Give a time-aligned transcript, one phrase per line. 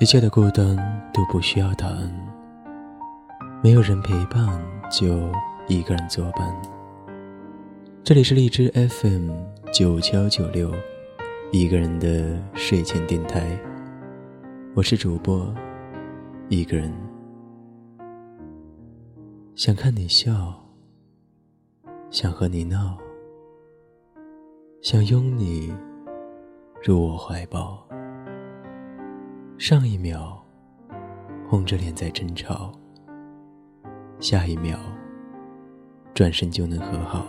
[0.00, 0.74] 一切的孤单
[1.12, 2.10] 都不需要答案，
[3.62, 4.48] 没有人陪伴
[4.90, 5.30] 就
[5.68, 6.50] 一个人作伴。
[8.02, 9.30] 这里是荔枝 FM
[9.70, 10.72] 九九九六，
[11.52, 13.46] 一个人的睡前电台，
[14.74, 15.54] 我是主播
[16.48, 16.90] 一个人，
[19.54, 20.32] 想看你笑，
[22.08, 22.96] 想和你闹，
[24.80, 25.70] 想拥你
[26.82, 27.89] 入我怀抱。
[29.60, 30.42] 上一秒，
[31.46, 32.72] 红着脸在争吵；
[34.18, 34.78] 下一秒，
[36.14, 37.26] 转身就能和好。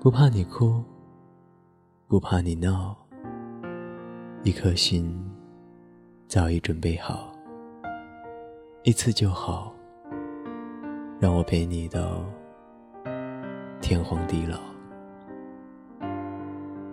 [0.00, 0.82] 不怕你哭，
[2.06, 2.96] 不怕你闹，
[4.42, 5.22] 一颗心
[6.28, 7.30] 早已准备好，
[8.84, 9.70] 一次就好，
[11.20, 12.24] 让我陪你到
[13.82, 14.58] 天荒地老。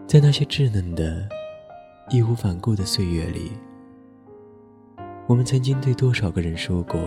[0.05, 1.40] 在那些稚嫩的。
[2.09, 3.51] 义无反顾的岁月里，
[5.27, 6.99] 我们曾经对多少个人说过：“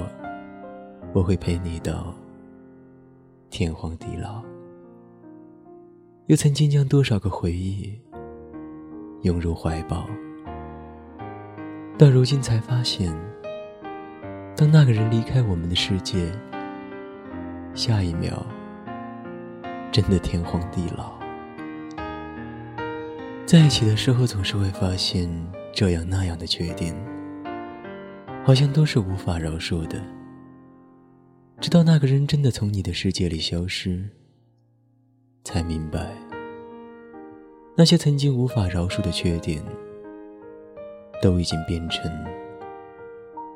[1.12, 2.14] 我会陪你到
[3.50, 4.42] 天荒地老。”
[6.27, 8.00] 又曾经将多少个回忆
[9.22, 10.06] 拥入怀抱。
[11.98, 13.14] 到如今才发现，
[14.56, 16.33] 当那个人离开我们的世界，
[17.74, 18.46] 下一秒
[19.92, 21.23] 真的天荒地老。
[23.46, 25.30] 在一起的时候，总是会发现
[25.72, 26.96] 这样那样的缺点，
[28.42, 30.02] 好像都是无法饶恕的。
[31.60, 34.08] 直到那个人真的从你的世界里消失，
[35.44, 36.10] 才明白，
[37.76, 39.62] 那些曾经无法饶恕的缺点，
[41.20, 42.10] 都已经变成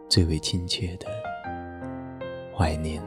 [0.06, 1.06] 最为亲切的
[2.54, 3.02] 怀念。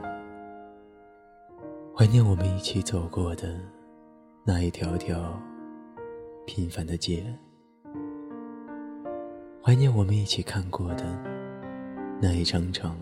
[1.95, 3.55] 怀念我们一起走过的
[4.43, 5.39] 那一条条。
[6.45, 7.23] 平凡的街，
[9.63, 11.05] 怀念我们一起看过的
[12.21, 12.97] 那一场场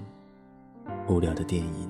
[1.07, 1.89] 无聊的电影，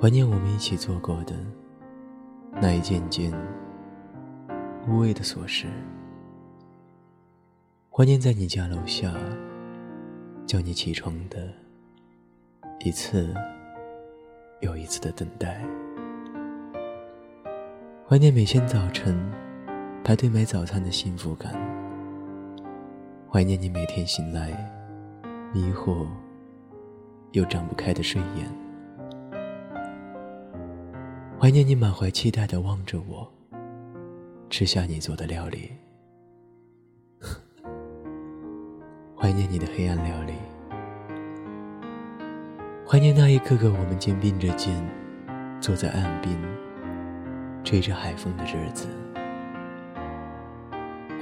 [0.00, 1.34] 怀念我们一起做过的
[2.52, 3.32] 那一件件
[4.88, 5.66] 无谓的琐事，
[7.90, 9.12] 怀念在你家楼下
[10.46, 11.52] 叫你起床的
[12.80, 13.34] 一次
[14.60, 15.62] 又一次的等待。
[18.10, 19.14] 怀念每天早晨
[20.02, 21.52] 排队买早餐的幸福感，
[23.30, 24.48] 怀念你每天醒来
[25.52, 26.06] 迷惑
[27.32, 28.50] 又张不开的睡眼，
[31.38, 33.30] 怀念你满怀期待的望着我
[34.48, 35.70] 吃下你做的料理，
[39.20, 40.32] 怀念你的黑暗料理，
[42.88, 44.74] 怀念那一个个我们肩并着肩
[45.60, 46.34] 坐在岸边。
[47.68, 48.88] 吹着海风的日子，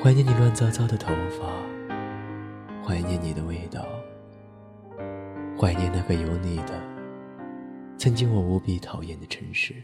[0.01, 1.45] 怀念你乱糟糟的头发，
[2.87, 3.85] 怀念你的味道，
[5.59, 6.81] 怀念那个有你的
[7.99, 9.75] 曾经我无比讨厌的城市，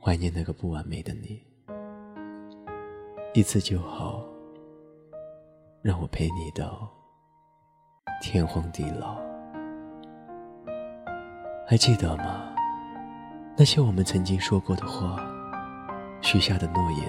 [0.00, 1.40] 怀念那个不完美的你，
[3.34, 4.26] 一次就好，
[5.80, 6.90] 让我陪你到
[8.20, 9.16] 天荒地老，
[11.68, 12.50] 还记得吗？
[13.56, 15.24] 那些我们曾经说过的话，
[16.20, 17.08] 许下的诺言，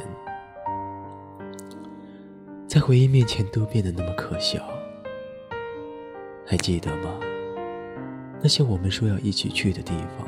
[2.67, 4.63] 在回忆面前都变得那么可笑。
[6.45, 7.19] 还记得吗？
[8.43, 10.27] 那些我们说要一起去的地方，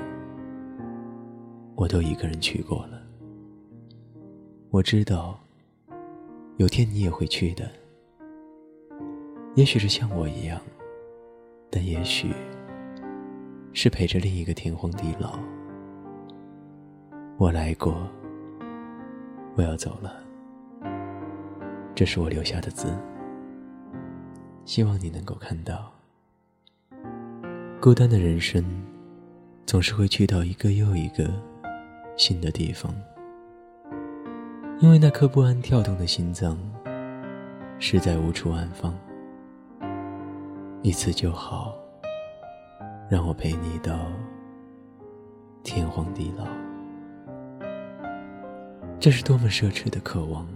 [1.76, 3.00] 我都一个人去过了。
[4.72, 5.40] 我知道，
[6.58, 7.70] 有天你也会去的。
[9.54, 10.60] 也许是像我一样，
[11.70, 12.34] 但也许
[13.72, 15.38] 是陪着另一个天荒地老。
[17.40, 17.96] 我来过，
[19.56, 20.12] 我要走了。
[21.94, 22.88] 这是我留下的字，
[24.66, 25.92] 希望你能够看到。
[27.80, 28.66] 孤单的人生，
[29.68, 31.32] 总是会去到一个又一个
[32.18, 32.92] 新的地方，
[34.80, 36.58] 因为那颗不安跳动的心脏，
[37.78, 38.98] 实在无处安放。
[40.82, 41.76] 一次就好，
[43.08, 44.08] 让我陪你到
[45.62, 46.67] 天荒地老。
[49.00, 50.48] 这是多么奢侈的渴望！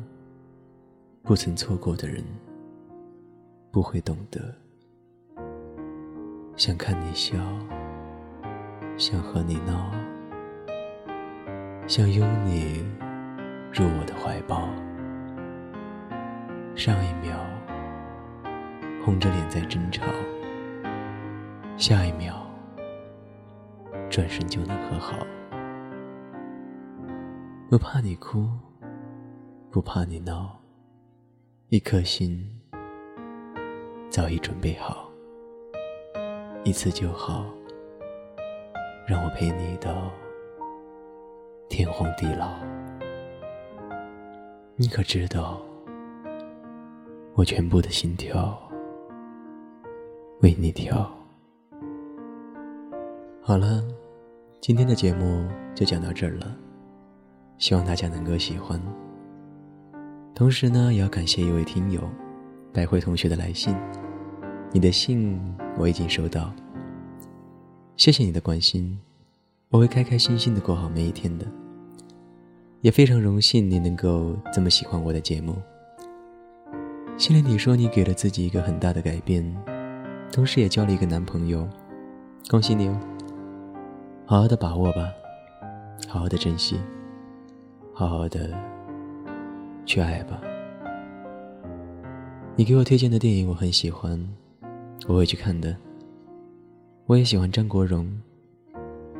[1.21, 2.23] 不曾错过的人，
[3.69, 4.53] 不会懂得。
[6.57, 7.37] 想看你笑，
[8.97, 9.91] 想和你闹，
[11.87, 12.83] 想拥你
[13.71, 14.67] 入我的怀抱。
[16.75, 17.37] 上一秒，
[19.05, 20.03] 红着脸在争吵；
[21.77, 22.35] 下一秒，
[24.09, 25.15] 转身就能和好。
[27.71, 28.49] 不怕你哭，
[29.69, 30.59] 不怕你闹，
[31.69, 32.45] 一颗心
[34.09, 35.09] 早已准备好，
[36.65, 37.45] 一次就好，
[39.07, 40.11] 让我陪你到
[41.69, 42.59] 天荒地老。
[44.75, 45.61] 你可知道，
[47.35, 48.61] 我全部的心跳
[50.41, 51.09] 为你跳。
[53.41, 53.81] 好了，
[54.59, 56.53] 今天的节目就讲到这儿了，
[57.61, 58.81] 希望大家能够喜欢。
[60.33, 62.01] 同时呢，也要感谢一位听友，
[62.73, 63.75] 百惠同学的来信。
[64.71, 65.39] 你的信
[65.77, 66.51] 我已经收到，
[67.97, 68.99] 谢谢你的关心，
[69.69, 71.45] 我会开开心心的过好每一天的。
[72.81, 75.55] 也非常荣幸你能够这么喜欢我的节目。
[77.15, 79.45] 信里你说你给了自己一个很大的改变，
[80.31, 81.69] 同时也交了一个男朋友，
[82.49, 82.99] 恭喜你哦！
[84.25, 85.07] 好好的把握吧，
[86.07, 86.79] 好好的珍惜，
[88.01, 88.49] 好好的。
[89.85, 90.41] 去爱吧。
[92.55, 94.19] 你给我推荐的电影我很喜欢，
[95.07, 95.77] 我会去看的。
[97.05, 98.11] 我也喜欢张国荣，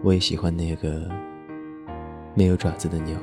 [0.02, 1.08] 我也喜欢那个
[2.34, 3.16] 没有爪子的鸟。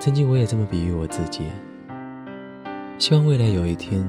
[0.00, 1.44] 曾经我也这么比喻我自己，
[2.96, 4.02] 希望未来有一天，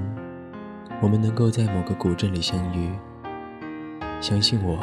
[1.02, 2.90] 我们能够在某个古镇里相遇。
[4.22, 4.80] 相信我，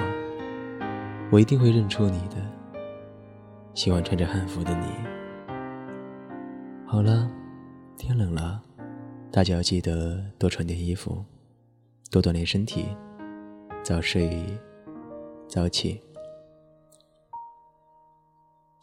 [1.31, 2.60] 我一定会认出你的。
[3.75, 4.87] 喜欢穿着汉服的你。
[6.87, 7.31] 好了，
[7.96, 8.62] 天冷了，
[9.31, 11.25] 大家要记得多穿点衣服，
[12.11, 12.84] 多锻炼身体，
[13.82, 14.44] 早睡
[15.49, 16.00] 早起。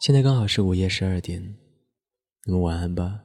[0.00, 1.42] 现在刚好是午夜十二点，
[2.44, 3.20] 你们晚安吧。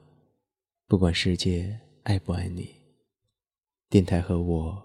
[0.86, 2.68] 不管世界爱不爱你，
[3.88, 4.82] 电台和我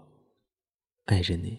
[1.04, 1.58] 爱着你。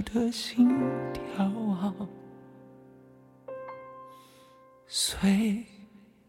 [0.00, 0.66] 我的心
[1.12, 1.52] 跳
[4.86, 5.28] 随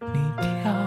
[0.02, 0.81] 你跳。